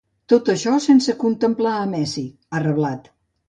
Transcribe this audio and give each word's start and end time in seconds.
“Tot 0.31 0.47
això 0.53 0.73
sense 0.85 1.15
contemplar 1.25 1.77
a 1.85 1.87
Messi”, 1.95 2.27
ha 2.59 2.67
reblat. 2.69 3.11